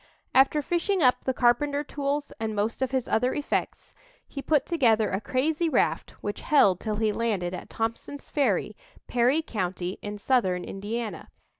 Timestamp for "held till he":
6.41-7.11